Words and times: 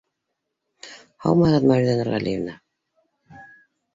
—Һаумыһығыҙ, 1.25 1.67
Мәүлиҙә 1.71 1.97
Нурғәлиевна! 1.99 2.55